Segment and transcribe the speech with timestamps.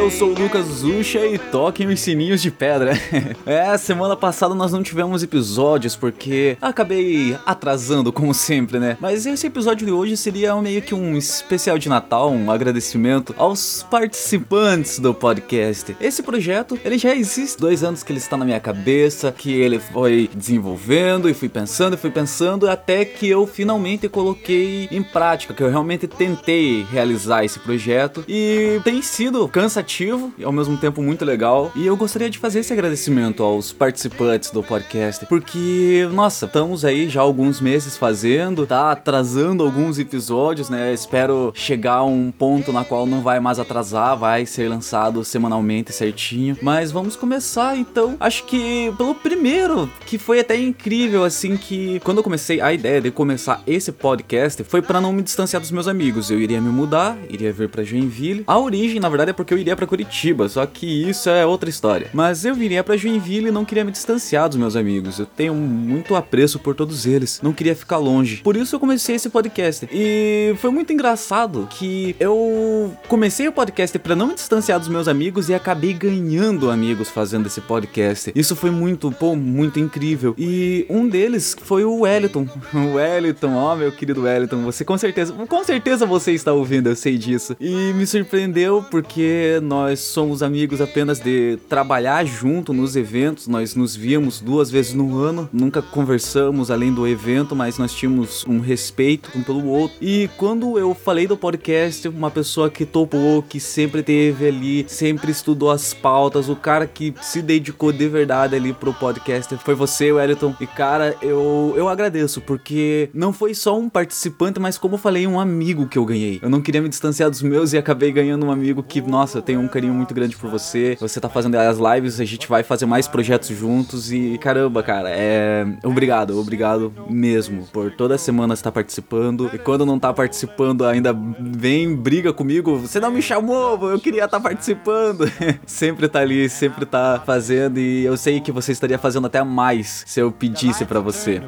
[0.00, 2.92] eu sou o Lucas Zucha e toquem os sininhos de pedra.
[3.44, 8.96] é, semana passada nós não tivemos episódios porque acabei atrasando, como sempre, né?
[8.98, 13.86] Mas esse episódio de hoje seria meio que um especial de Natal, um agradecimento aos
[13.90, 15.94] participantes do podcast.
[16.00, 19.78] Esse projeto, ele já existe dois anos que ele está na minha cabeça, que ele
[19.78, 25.52] foi desenvolvendo e fui pensando e fui pensando até que eu finalmente coloquei em prática,
[25.52, 29.89] que eu realmente tentei realizar esse projeto e tem sido cansativo
[30.38, 31.72] e ao mesmo tempo muito legal.
[31.74, 37.08] E eu gostaria de fazer esse agradecimento aos participantes do podcast, porque, nossa, estamos aí
[37.08, 40.92] já alguns meses fazendo, tá atrasando alguns episódios, né?
[40.92, 45.92] Espero chegar a um ponto na qual não vai mais atrasar, vai ser lançado semanalmente
[45.92, 46.56] certinho.
[46.62, 48.16] Mas vamos começar então.
[48.20, 53.00] Acho que pelo primeiro, que foi até incrível, assim, que quando eu comecei a ideia
[53.00, 56.30] de começar esse podcast foi para não me distanciar dos meus amigos.
[56.30, 58.44] Eu iria me mudar, iria vir para Joinville.
[58.46, 61.70] A origem, na verdade, é porque eu iria para Curitiba, só que isso é outra
[61.70, 62.08] história.
[62.12, 65.18] Mas eu viria para Joinville e não queria me distanciar dos meus amigos.
[65.18, 67.40] Eu tenho muito apreço por todos eles.
[67.42, 68.42] Não queria ficar longe.
[68.42, 69.88] Por isso eu comecei esse podcast.
[69.90, 75.08] E foi muito engraçado que eu comecei o podcast para não me distanciar dos meus
[75.08, 78.30] amigos e acabei ganhando amigos fazendo esse podcast.
[78.34, 80.34] Isso foi muito, pô, muito incrível.
[80.36, 82.46] E um deles foi o Wellington.
[82.80, 86.96] O Wellington, ó, meu querido Wellington, você com certeza, com certeza você está ouvindo, eu
[86.96, 87.56] sei disso.
[87.60, 93.94] E me surpreendeu porque nós somos amigos apenas de trabalhar junto nos eventos, nós nos
[93.94, 99.30] víamos duas vezes no ano, nunca conversamos além do evento, mas nós tínhamos um respeito
[99.32, 99.96] um pelo outro.
[100.00, 105.30] E quando eu falei do podcast, uma pessoa que topou, que sempre teve ali, sempre
[105.30, 110.10] estudou as pautas, o cara que se dedicou de verdade ali pro podcast foi você,
[110.10, 110.52] Wellington.
[110.60, 115.28] E cara, eu, eu agradeço, porque não foi só um participante, mas como eu falei,
[115.28, 116.40] um amigo que eu ganhei.
[116.42, 119.42] Eu não queria me distanciar dos meus e acabei ganhando um amigo que, nossa, eu
[119.42, 120.96] tenho um carinho muito grande por você.
[121.00, 125.10] Você tá fazendo as lives, a gente vai fazer mais projetos juntos e caramba, cara,
[125.10, 125.66] é.
[125.84, 129.50] Obrigado, obrigado mesmo por toda semana estar participando.
[129.52, 132.78] E quando não tá participando, ainda vem, briga comigo.
[132.78, 135.30] Você não me chamou, eu queria estar tá participando.
[135.66, 140.04] sempre tá ali, sempre tá fazendo e eu sei que você estaria fazendo até mais
[140.06, 141.40] se eu pedisse para você.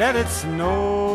[0.00, 1.09] Let it snow.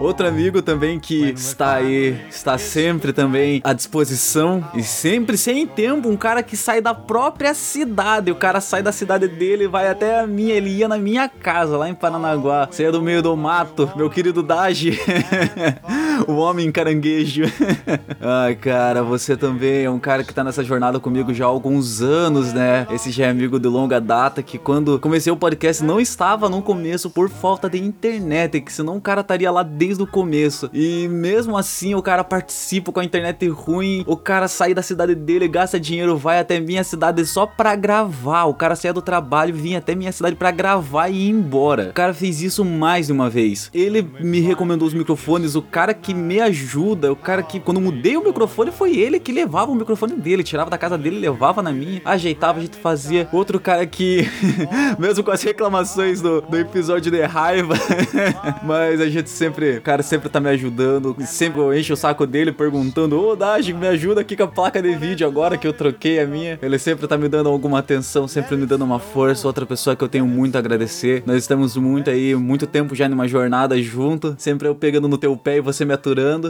[0.00, 6.08] Outro amigo também que está aí, está sempre também à disposição e sempre sem tempo,
[6.08, 8.30] um cara que sai da própria cidade.
[8.30, 11.28] O cara sai da cidade dele e vai até a minha, ele ia na minha
[11.28, 12.68] casa lá em Paranaguá.
[12.70, 14.98] Você é do meio do mato, meu querido Daji.
[16.28, 17.44] o homem caranguejo.
[18.20, 22.02] Ai, cara, você também é um cara que tá nessa jornada comigo já há alguns
[22.02, 22.86] anos, né?
[22.90, 26.60] Esse já é amigo de longa data que quando comecei o podcast não estava no
[26.60, 30.68] começo por falta de internet, que senão o cara estaria lá desde o começo.
[30.74, 35.14] E mesmo assim o cara participa com a internet ruim, o cara sai da cidade
[35.14, 38.44] dele, gasta dinheiro, vai até minha cidade só pra gravar.
[38.44, 41.88] O cara saia do trabalho, vinha até minha cidade pra gravar e ir embora.
[41.88, 43.70] O cara fez isso mais de uma vez.
[43.72, 48.16] Ele me recomendou os microfones, o cara que me ajuda, o cara que quando mudei
[48.16, 51.72] o microfone foi ele que levava o microfone dele, tirava da casa dele, levava na
[51.72, 53.28] minha, ajeitava, a gente fazia.
[53.32, 54.28] Outro cara que,
[54.98, 57.74] mesmo com as reclamações do, do episódio de raiva,
[58.62, 62.26] mas a gente sempre, o cara sempre tá me ajudando, sempre eu encho o saco
[62.26, 65.66] dele perguntando, ô oh, Daj, me ajuda aqui com a placa de vídeo agora que
[65.66, 66.58] eu troquei a minha.
[66.60, 70.02] Ele sempre tá me dando alguma atenção, sempre me dando uma força, outra pessoa que
[70.02, 71.22] eu tenho muito a agradecer.
[71.26, 75.36] Nós estamos muito aí, muito tempo já numa jornada junto, sempre eu pegando no teu
[75.36, 76.07] pé e você me aturando.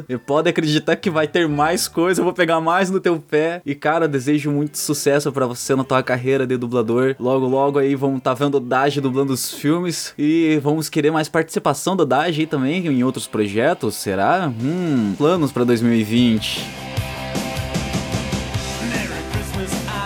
[0.09, 3.61] E pode acreditar que vai ter mais coisa, eu vou pegar mais no teu pé.
[3.65, 7.15] E cara, desejo muito sucesso para você na tua carreira de dublador.
[7.19, 11.29] Logo, logo aí vamos tá vendo o Daj dublando os filmes e vamos querer mais
[11.29, 14.53] participação do Daj aí também em outros projetos, será?
[14.61, 16.89] Hum, planos para 2020.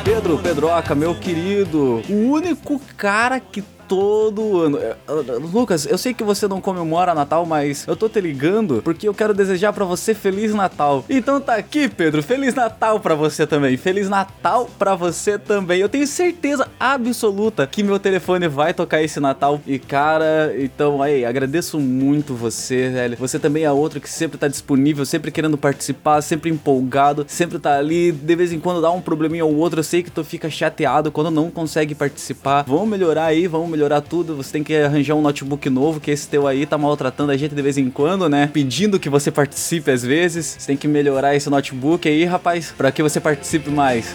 [0.04, 3.62] Pedro Pedroca, meu querido, o único cara que
[3.92, 4.78] todo ano.
[4.78, 4.96] É,
[5.52, 9.12] Lucas, eu sei que você não comemora Natal, mas eu tô te ligando porque eu
[9.12, 11.04] quero desejar para você Feliz Natal.
[11.10, 13.76] Então tá aqui, Pedro, Feliz Natal para você também.
[13.76, 15.78] Feliz Natal para você também.
[15.78, 19.60] Eu tenho certeza absoluta que meu telefone vai tocar esse Natal.
[19.66, 23.18] E cara, então aí, agradeço muito você, velho.
[23.18, 27.76] Você também é outro que sempre tá disponível, sempre querendo participar, sempre empolgado, sempre tá
[27.76, 29.80] ali, de vez em quando dá um probleminha ou outro.
[29.80, 32.64] Eu sei que tu fica chateado quando não consegue participar.
[32.66, 36.10] Vamos melhorar aí, vamos melhorar melhorar tudo, você tem que arranjar um notebook novo, que
[36.10, 38.48] esse teu aí tá maltratando a gente de vez em quando, né?
[38.52, 40.56] Pedindo que você participe às vezes.
[40.58, 44.14] Você tem que melhorar esse notebook aí, rapaz, para que você participe mais.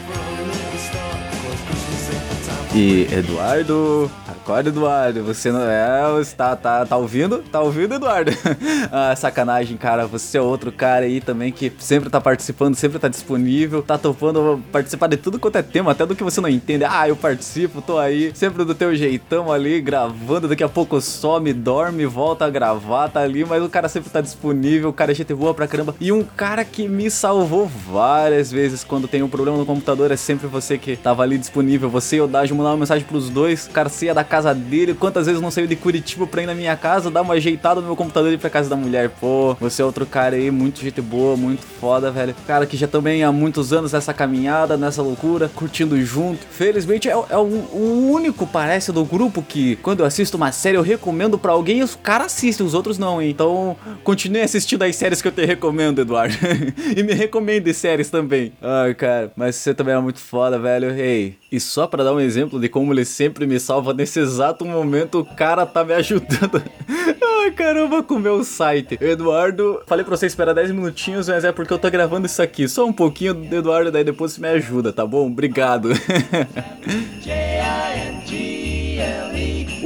[2.79, 7.39] E Eduardo, acorda Eduardo, você não é, está tá, tá ouvindo?
[7.39, 8.29] Tá ouvindo Eduardo?
[8.93, 13.07] ah, sacanagem, cara, você é outro cara aí também que sempre tá participando, sempre tá
[13.07, 16.83] disponível, tá topando participar de tudo quanto é tema, até do que você não entende.
[16.83, 21.51] Ah, eu participo, tô aí, sempre do teu jeitão ali, gravando, daqui a pouco some,
[21.53, 25.15] dorme, volta a gravar, tá ali, mas o cara sempre tá disponível, o cara é
[25.15, 25.95] gente boa pra caramba.
[25.99, 30.15] E um cara que me salvou várias vezes quando tem um problema no computador, é
[30.15, 33.69] sempre você que tava ali disponível, você e o Daj mandar uma mensagem pros dois,
[33.89, 37.09] saia da casa dele, quantas vezes não saiu de Curitiba pra ir na minha casa,
[37.09, 39.09] dar uma ajeitada no meu computador e ir pra casa da mulher.
[39.09, 42.35] Pô, você é outro cara aí, muito gente boa, muito foda, velho.
[42.45, 46.45] Cara que já também há muitos anos nessa caminhada, nessa loucura, curtindo junto.
[46.49, 50.77] Felizmente é, é o, o, único, parece, do grupo que quando eu assisto uma série
[50.77, 53.29] eu recomendo pra alguém e os caras assistem, os outros não, hein?
[53.29, 56.35] Então continue assistindo as séries que eu te recomendo, Eduardo.
[56.95, 58.51] e me recomende séries também.
[58.61, 60.91] Ai, cara, mas você também é muito foda, velho.
[60.91, 64.65] Ei, e só pra dar um exemplo de como ele sempre me salva nesse exato
[64.65, 66.61] momento, o cara tá me ajudando.
[67.43, 68.97] Ai, caramba, com o meu site.
[68.99, 72.67] Eduardo, falei pra você esperar 10 minutinhos, mas é porque eu tô gravando isso aqui.
[72.67, 75.27] Só um pouquinho do Eduardo, daí depois você me ajuda, tá bom?
[75.27, 75.89] Obrigado.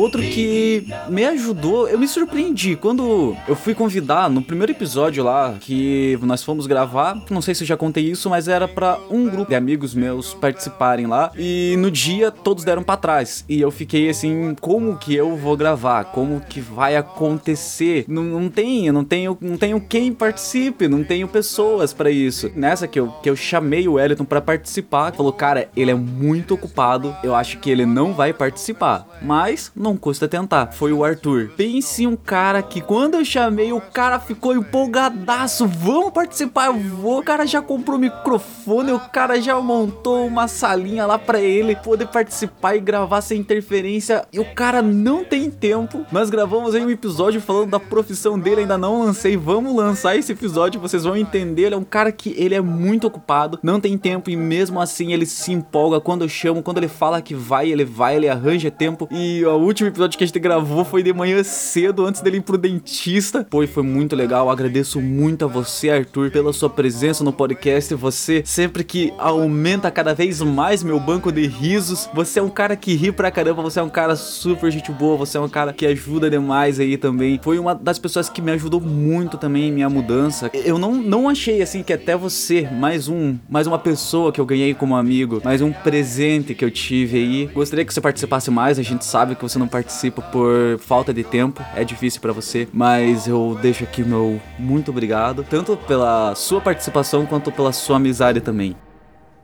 [0.01, 5.53] Outro que me ajudou, eu me surpreendi quando eu fui convidar no primeiro episódio lá
[5.62, 7.21] que nós fomos gravar.
[7.30, 10.33] Não sei se eu já contei isso, mas era para um grupo de amigos meus
[10.33, 11.31] participarem lá.
[11.38, 13.45] E no dia todos deram para trás.
[13.48, 16.06] E eu fiquei assim, como que eu vou gravar?
[16.06, 18.06] Como que vai acontecer?
[18.07, 22.50] Não, não tenho, não tenho, não tenho quem participe, não tenho pessoas para isso.
[22.56, 26.56] Nessa que eu, que eu chamei o Wellington para participar, falou, cara, ele é muito
[26.56, 29.07] ocupado, eu acho que ele não vai participar.
[29.21, 30.72] Mas não custa tentar.
[30.74, 31.52] Foi o Arthur.
[31.56, 35.68] Pense em um cara que quando eu chamei, o cara ficou empolgadaço.
[35.68, 37.20] Vamos participar, eu vou.
[37.20, 42.08] O cara já comprou microfone, o cara já montou uma salinha lá para ele poder
[42.08, 44.26] participar e gravar sem interferência.
[44.32, 46.06] E o cara não tem tempo.
[46.12, 49.38] Nós gravamos aí um episódio falando da profissão dele, ainda não lancei.
[49.38, 51.64] Vamos lançar esse episódio, vocês vão entender.
[51.64, 55.14] Ele é um cara que ele é muito ocupado, não tem tempo e mesmo assim
[55.14, 58.72] ele se empolga quando eu chamo, quando ele fala que vai, ele vai, ele arranja
[58.72, 59.08] tempo.
[59.12, 62.42] E a último episódio que a gente gravou foi de manhã cedo, antes dele ir
[62.42, 63.46] pro dentista.
[63.50, 64.50] Pô, foi muito legal.
[64.50, 67.96] Agradeço muito a você, Arthur, pela sua presença no podcast.
[67.96, 72.10] Você sempre que aumenta cada vez mais meu banco de risos.
[72.14, 73.62] Você é um cara que ri pra caramba.
[73.62, 75.16] Você é um cara super gente boa.
[75.18, 77.40] Você é um cara que ajuda demais aí também.
[77.42, 80.52] Foi uma das pessoas que me ajudou muito também em minha mudança.
[80.54, 84.46] Eu não, não achei assim que até você, mais um, mais uma pessoa que eu
[84.46, 87.46] ganhei como amigo, mais um presente que eu tive aí.
[87.54, 88.78] Gostaria que você participasse mais.
[88.78, 92.68] A gente sabe que você não participa por falta de tempo, é difícil para você,
[92.74, 98.42] mas eu deixo aqui meu muito obrigado, tanto pela sua participação quanto pela sua amizade
[98.42, 98.75] também.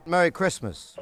[0.06, 0.96] Merry Christmas.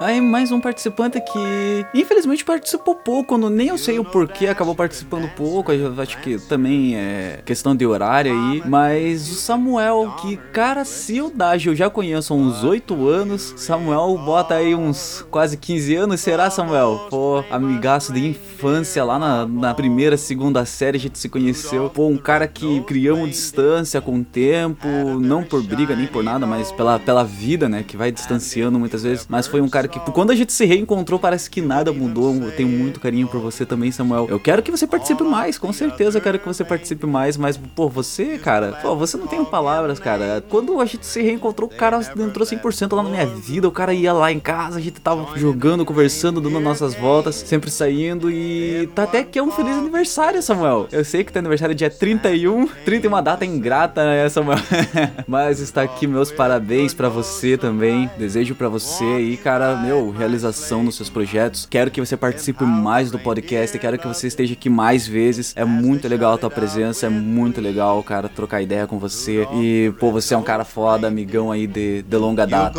[0.00, 5.28] Aí mais um participante que infelizmente participou pouco, nem eu sei o porquê acabou participando
[5.36, 10.86] pouco, eu acho que também é questão de horário aí, mas o Samuel, que cara,
[10.86, 15.58] se o Dage eu já conheço há uns 8 anos, Samuel bota aí uns quase
[15.58, 17.06] 15 anos, será Samuel?
[17.10, 22.06] Pô, amigaço de infância lá na, na primeira, segunda série a gente se conheceu, pô,
[22.08, 24.88] um cara que criamos distância com o tempo,
[25.20, 29.02] não por briga nem por nada, mas pela, pela vida, né, que vai distanciando muitas
[29.02, 32.34] vezes, mas foi um cara que quando a gente se reencontrou, parece que nada mudou.
[32.34, 34.26] Eu tenho muito carinho por você também, Samuel.
[34.30, 37.56] Eu quero que você participe mais, com certeza eu quero que você participe mais, mas,
[37.56, 40.42] pô, você, cara, pô, você não tem palavras, cara.
[40.48, 43.68] Quando a gente se reencontrou, o cara entrou 100% lá na minha vida.
[43.68, 47.70] O cara ia lá em casa, a gente tava jogando, conversando, dando nossas voltas, sempre
[47.70, 50.86] saindo e tá até que é um feliz aniversário, Samuel.
[50.92, 54.58] Eu sei que teu aniversário é dia 31, 30 é uma data ingrata, né, Samuel?
[55.26, 58.10] mas está aqui meus parabéns para você também.
[58.18, 61.66] Desejo para você aí, cara, meu, realização nos seus projetos.
[61.68, 65.52] Quero que você participe mais do podcast, quero que você esteja aqui mais vezes.
[65.56, 69.46] É muito legal a tua presença, é muito legal, cara, trocar ideia com você.
[69.54, 72.78] E, pô, você é um cara foda, amigão aí de, de longa data.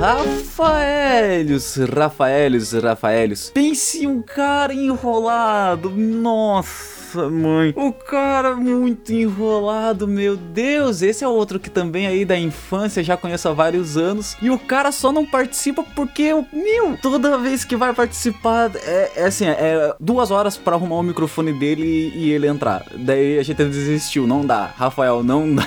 [0.00, 3.50] Rafaelios, Rafaelios, Rafaelios.
[3.50, 5.90] Pense um cara enrolado.
[5.90, 7.72] Nossa nossa, mãe.
[7.76, 11.02] O cara muito enrolado, meu Deus.
[11.02, 14.36] Esse é outro que também aí da infância já conheço há vários anos.
[14.42, 19.24] E o cara só não participa porque, meu, toda vez que vai participar é, é
[19.24, 22.84] assim, é duas horas para arrumar o microfone dele e, ele entrar.
[22.96, 24.66] Daí a gente desistiu, não dá.
[24.76, 25.64] Rafael, não dá.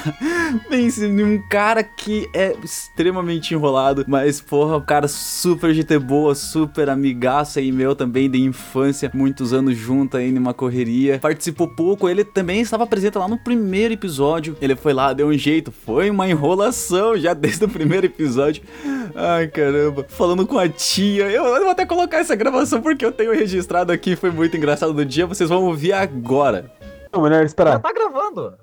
[0.70, 6.36] Pense em um cara que é extremamente enrolado, mas porra, o cara super GT boa,
[6.36, 12.10] super amigaço aí meu também de infância, muitos anos junto aí numa correria participou pouco,
[12.10, 14.58] ele também estava presente lá no primeiro episódio.
[14.60, 18.64] Ele foi lá, deu um jeito, foi uma enrolação já desde o primeiro episódio.
[19.16, 20.04] Ai, caramba.
[20.10, 21.30] Falando com a tia.
[21.30, 24.92] Eu, eu vou até colocar essa gravação porque eu tenho registrado aqui, foi muito engraçado
[24.94, 25.28] do dia.
[25.28, 26.72] Vocês vão ouvir agora.
[27.14, 27.80] Não, melhor Já esperar.
[27.80, 28.56] tá gravando.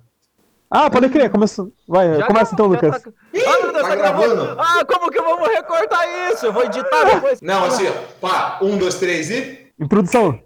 [0.69, 1.65] Ah, pode crer, começa.
[1.87, 3.03] Vai, Já começa então, já Lucas.
[3.03, 3.11] Tá...
[3.37, 4.35] Ah, meu Deus, Tá tá gravando.
[4.35, 4.61] gravando?
[4.61, 6.01] Ah, como que vamos recortar
[6.33, 6.47] isso?
[6.47, 7.41] Eu vou editar depois.
[7.41, 7.93] Não, assim, ó.
[8.27, 9.69] Pá, um, dois, três e.
[9.79, 10.41] Introdução.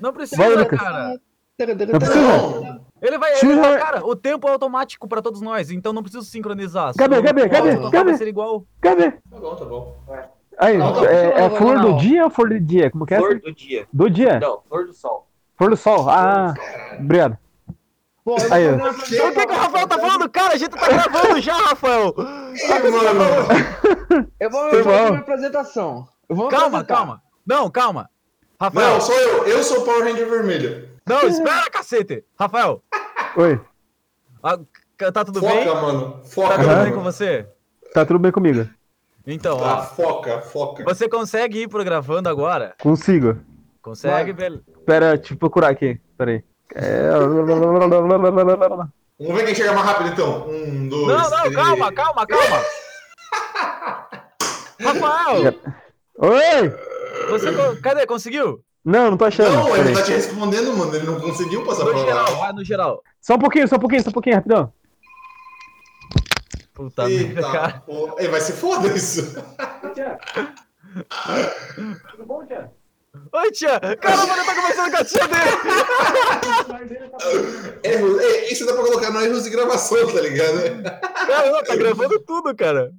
[0.00, 0.80] Não precisa, Vai, Lucas.
[0.80, 1.14] cara.
[1.58, 2.20] Não precisa?
[2.20, 2.80] Não.
[3.00, 3.32] Ele vai.
[3.40, 6.94] Ele vai cara, o tempo é automático pra todos nós, então não preciso sincronizar.
[6.96, 8.04] Cadê, cadê, cadê, cadê?
[8.04, 8.64] Vai ser igual.
[8.80, 9.10] Cadê?
[9.10, 9.96] Tá bom, tá bom.
[10.58, 12.90] Aí, Não, não, é, é não, flor não, do dia ou flor do dia?
[12.90, 13.18] Como que é?
[13.18, 13.86] Flor do dia.
[13.92, 14.38] Do dia?
[14.38, 15.26] Não, flor do sol.
[15.56, 16.08] Flor do sol.
[16.08, 16.54] Ah,
[17.00, 17.38] obrigado.
[18.24, 20.28] Pô, Aí, uma O que, que o Rafael tá falando?
[20.30, 22.14] Cara, a gente tá gravando já, Rafael.
[22.18, 24.26] Ai, mano.
[24.38, 26.06] Eu vou fazer uma apresentação.
[26.28, 26.94] Eu vou Calma, apresentar.
[26.94, 27.22] calma.
[27.44, 28.10] Não, calma.
[28.60, 29.44] Rafael, Não, sou eu.
[29.48, 30.91] Eu sou o Power Ranger vermelho.
[31.06, 32.24] Não, espera, cacete.
[32.38, 32.82] Rafael,
[33.36, 33.60] Oi,
[34.42, 34.58] ah,
[35.12, 35.66] tá tudo Foca, bem?
[35.74, 36.12] mano.
[36.12, 36.82] Tá Foca, tudo Aham.
[36.84, 37.12] bem com mano.
[37.12, 37.46] você?
[37.94, 38.68] tá tudo bem comigo?
[39.26, 39.82] Então, Tá, ó.
[39.82, 40.82] foca, foca.
[40.84, 42.74] Você consegue ir pro gravando agora?
[42.82, 43.38] Consigo.
[43.80, 44.64] Consegue, velho?
[44.86, 46.00] Pera, deixa eu procurar aqui.
[46.18, 46.44] Pera aí.
[46.74, 47.10] É...
[49.18, 50.48] Vamos ver quem chega mais rápido, então.
[50.48, 51.54] Um, dois, Não, não, três.
[51.54, 52.62] calma, calma, calma.
[54.80, 55.54] Rafael,
[56.18, 57.28] Oi!
[57.30, 57.80] você.
[57.80, 58.06] Cadê?
[58.06, 58.60] Conseguiu?
[58.84, 59.52] Não, não tô achando.
[59.52, 60.94] Não, ele tá te respondendo, mano.
[60.94, 62.38] Ele não conseguiu passar No pra geral, lá.
[62.38, 63.02] vai no geral.
[63.20, 64.72] Só um pouquinho, só um pouquinho, só um pouquinho, rapidão.
[66.74, 67.82] Puta merda, cara.
[67.86, 68.16] Pô.
[68.18, 69.34] Ei, vai se foda isso.
[72.10, 72.70] Tudo bom, Tia?
[73.34, 73.78] Oi, tia!
[74.00, 75.50] Caramba, ele tá conversando com a tia dele!
[77.84, 80.82] Erros, isso dá pra colocar no erros de gravação, tá ligado?
[81.26, 82.90] Caramba, tá gravando tudo, cara.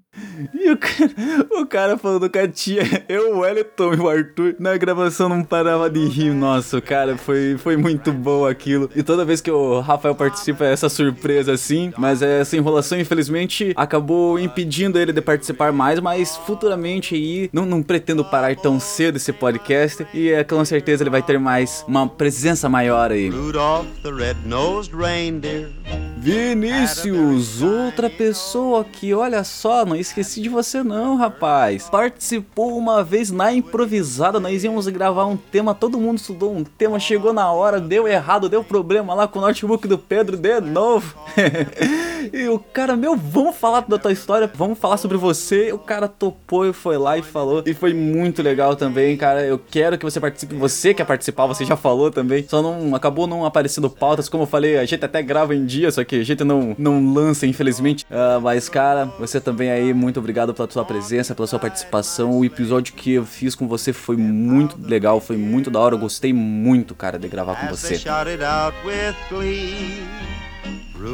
[0.54, 1.12] E o cara,
[1.52, 5.44] o cara falando com a tia, eu, o Wellington e o Arthur, na gravação não
[5.44, 6.34] parava de rir.
[6.34, 8.90] Nossa, cara, foi, foi muito bom aquilo.
[8.96, 11.94] E toda vez que o Rafael participa, é essa surpresa assim.
[11.98, 16.00] Mas essa enrolação, infelizmente, acabou impedindo ele de participar mais.
[16.00, 20.06] Mas futuramente aí, não, não pretendo parar tão cedo esse podcast.
[20.14, 23.30] E é, com certeza ele vai ter mais, uma presença maior aí.
[23.30, 25.70] Rudolph the red-nosed reindeer.
[26.18, 31.90] Vinícius, outra pessoa que, olha só, não esqueci de você não, rapaz.
[31.90, 37.00] Participou uma vez na improvisada, nós íamos gravar um tema, todo mundo estudou um tema,
[37.00, 41.16] chegou na hora, deu errado, deu problema lá com o notebook do Pedro de novo.
[42.32, 45.72] e o cara, meu, vamos falar da tua história, vamos falar sobre você.
[45.74, 47.64] O cara topou e foi lá e falou.
[47.66, 49.44] E foi muito legal também, cara.
[49.44, 50.56] Eu quero que você participe.
[50.56, 52.46] Você quer participar, você já falou também.
[52.48, 55.92] Só não acabou não aparecendo pautas, como eu falei, a gente até grava em dia,
[55.92, 58.06] só que a gente não, não lança, infelizmente.
[58.10, 62.32] Ah, mas, cara, você também aí, muito obrigado pela sua presença, pela sua participação.
[62.32, 65.96] O episódio que eu fiz com você foi muito legal, foi muito da hora.
[65.96, 67.98] Eu gostei muito, cara, de gravar com você.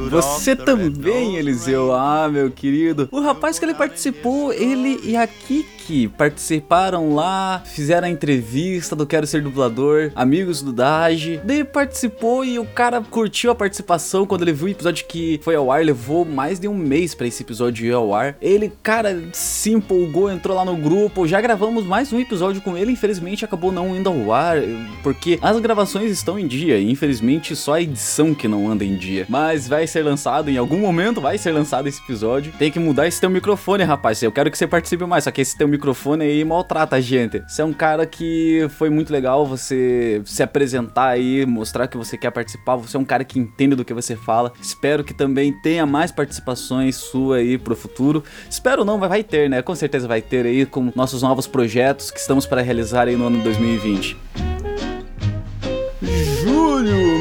[0.10, 1.94] Você também, Eliseu.
[1.94, 3.08] Ah, meu querido.
[3.12, 9.06] O rapaz que ele participou, ele e a Kiki participaram lá, fizeram a entrevista do
[9.06, 11.42] Quero Ser Dublador, amigos do Dage.
[11.44, 15.56] Daí participou e o cara curtiu a participação quando ele viu o episódio que foi
[15.56, 15.84] ao ar.
[15.84, 18.36] Levou mais de um mês pra esse episódio ir ao ar.
[18.42, 21.28] Ele, cara, se empolgou, entrou lá no grupo.
[21.28, 22.92] Já gravamos mais um episódio com ele.
[22.92, 24.58] Infelizmente acabou não indo ao ar,
[25.02, 26.80] porque as gravações estão em dia.
[26.80, 29.26] Infelizmente só a edição que não anda em dia.
[29.28, 32.54] Mas vai ser lançado, em algum momento vai ser lançado esse episódio.
[32.58, 34.22] Tem que mudar esse teu microfone, rapaz.
[34.22, 37.40] Eu quero que você participe mais, só que esse teu microfone aí maltrata a gente.
[37.48, 42.18] Você é um cara que foi muito legal você se apresentar aí, mostrar que você
[42.18, 42.76] quer participar.
[42.78, 44.52] Você é um cara que entende do que você fala.
[44.62, 48.24] Espero que também tenha mais participações sua aí pro futuro.
[48.50, 49.62] Espero não, vai, vai ter, né?
[49.62, 53.28] Com certeza vai ter aí com nossos novos projetos que estamos para realizar aí no
[53.28, 54.49] ano 2020.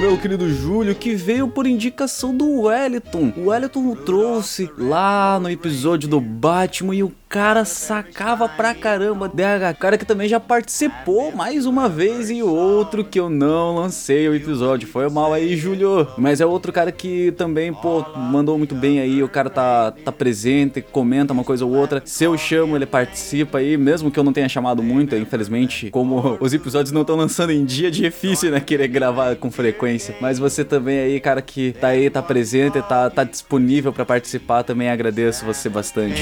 [0.09, 3.31] Meu querido Júlio, que veio por indicação do Wellington.
[3.37, 9.29] O Wellington trouxe lá no episódio do Batman e o cara sacava pra caramba.
[9.29, 14.29] DH, cara que também já participou mais uma vez e outro que eu não lancei
[14.29, 14.89] o episódio.
[14.89, 16.09] Foi mal aí, Júlio.
[16.17, 19.23] Mas é outro cara que também, pô, mandou muito bem aí.
[19.23, 22.03] O cara tá, tá presente, comenta uma coisa ou outra.
[22.05, 26.39] Se eu chamo, ele participa aí, mesmo que eu não tenha chamado muito, infelizmente, como
[26.41, 30.15] os episódios não estão lançando em dia, é difícil, né, querer gravar com frequência.
[30.21, 34.63] Mas você também aí, cara que tá aí, tá presente, tá, tá disponível pra participar,
[34.63, 36.21] também agradeço você bastante.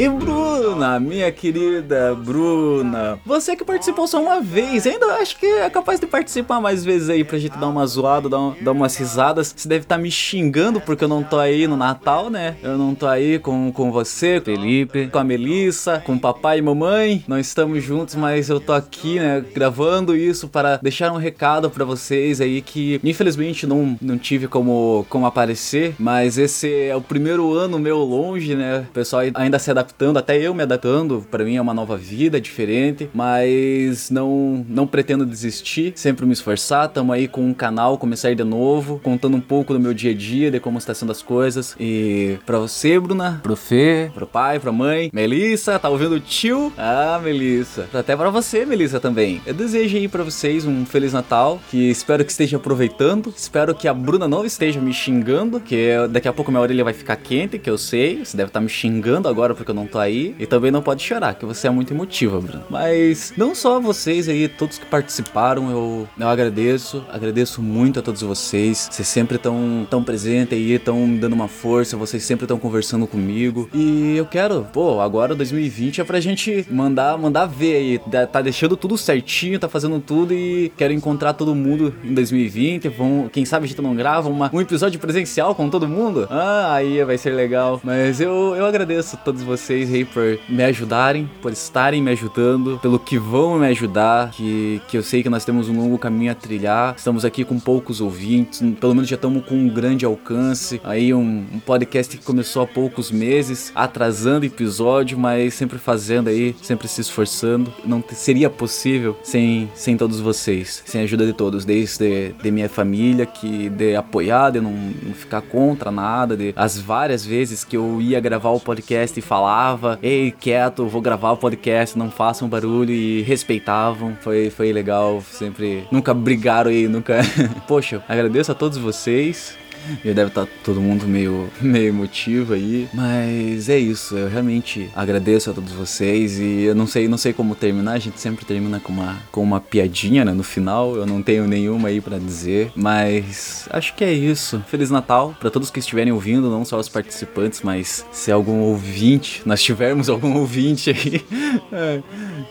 [0.00, 5.68] E Bruna, minha querida Bruna, você que participou só uma vez, ainda acho que é
[5.68, 8.96] capaz de participar mais vezes aí pra gente dar uma zoada, dar, um- dar umas
[8.96, 9.52] risadas.
[9.54, 12.56] Você deve estar me xingando porque eu não tô aí no Natal, né?
[12.62, 17.22] Eu não tô aí com, com você, Felipe, com a Melissa, com papai e mamãe.
[17.28, 21.84] Não estamos juntos, mas eu tô aqui, né, gravando isso para deixar um recado pra
[21.84, 27.52] vocês aí que infelizmente não, não tive como, como aparecer, mas esse é o primeiro
[27.52, 28.86] ano meu longe, né?
[28.88, 31.26] O pessoal ainda se adaptando, até eu me adaptando.
[31.30, 36.88] Pra mim é uma nova vida, diferente, mas não não pretendo desistir, sempre me esforçar.
[36.88, 40.14] Tamo aí com um canal, começar de novo, contando um pouco do meu dia a
[40.14, 41.76] dia, de como está sendo as coisas.
[41.78, 46.72] E pra você, Bruna, pro Fê, pro pai, pra mãe, Melissa, tá ouvindo o tio?
[46.78, 47.88] Ah, Melissa.
[47.92, 49.40] Até pra você, Melissa, também.
[49.44, 53.32] Eu desejo aí pra vocês um Feliz Natal, que espero que esteja aproveitando.
[53.36, 56.92] Espero que a Bruna não esteja me xingando, que daqui a pouco minha orelha vai
[56.92, 58.24] ficar quente, que eu sei.
[58.24, 60.34] Você deve estar me xingando agora porque eu não tô aí.
[60.38, 62.64] E também não pode chorar, que você é muito emotiva, Bruna.
[62.70, 67.04] Mas não só vocês aí, todos que participaram, eu, eu agradeço.
[67.10, 68.88] Agradeço muito a todos vocês.
[68.90, 71.96] Vocês sempre estão tão presentes aí, estão me dando uma força.
[71.96, 73.68] Vocês sempre estão conversando comigo.
[73.74, 77.98] E eu quero, pô, agora 2020 é pra gente mandar, mandar ver aí.
[77.98, 82.88] Tá- Tá deixando tudo certinho, tá fazendo tudo e quero encontrar todo mundo em 2020.
[82.88, 86.26] Vão, quem sabe a gente não grava uma, um episódio presencial com todo mundo?
[86.30, 87.80] Ah, aí vai ser legal.
[87.82, 92.78] Mas eu, eu agradeço a todos vocês aí por me ajudarem, por estarem me ajudando,
[92.80, 94.30] pelo que vão me ajudar.
[94.30, 96.94] Que, que eu sei que nós temos um longo caminho a trilhar.
[96.96, 100.80] Estamos aqui com poucos ouvintes, pelo menos já estamos com um grande alcance.
[100.84, 106.54] Aí um, um podcast que começou há poucos meses, atrasando episódio, mas sempre fazendo aí,
[106.62, 107.72] sempre se esforçando.
[107.84, 112.68] Não seria possível sem, sem todos vocês, sem a ajuda de todos, desde de minha
[112.68, 117.76] família, que de apoiar, de não, não ficar contra nada, de as várias vezes que
[117.76, 122.48] eu ia gravar o podcast e falava, ei, quieto, vou gravar o podcast, não façam
[122.48, 124.16] barulho e respeitavam.
[124.20, 127.18] Foi, foi legal, sempre, nunca brigaram aí, nunca.
[127.66, 129.58] Poxa, agradeço a todos vocês.
[130.04, 132.88] Já deve estar todo mundo meio, meio emotivo aí.
[132.92, 137.32] Mas é isso, eu realmente agradeço a todos vocês e eu não sei, não sei
[137.32, 137.92] como terminar.
[137.92, 140.32] A gente sempre termina com uma, com uma piadinha, né?
[140.32, 142.72] No final, eu não tenho nenhuma aí pra dizer.
[142.74, 144.62] Mas acho que é isso.
[144.68, 149.42] Feliz Natal pra todos que estiverem ouvindo, não só os participantes, mas se algum ouvinte,
[149.46, 151.24] nós tivermos algum ouvinte aí.
[151.72, 152.02] é,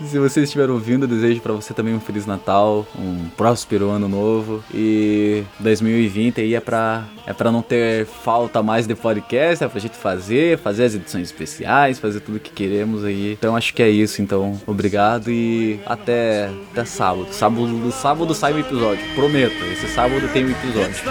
[0.05, 4.63] se você estiver ouvindo, desejo pra você também um Feliz Natal, um próspero ano novo.
[4.73, 9.79] E 2020 aí é pra, é para não ter falta mais de podcast, é pra
[9.79, 13.33] gente fazer, fazer as edições especiais, fazer tudo que queremos aí.
[13.33, 14.59] Então acho que é isso, então.
[14.65, 17.27] Obrigado e até, até sábado.
[17.31, 19.55] Sábado, sábado sai um episódio, prometo.
[19.71, 20.95] Esse sábado tem um episódio.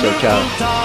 [0.00, 0.78] tchau, tchau.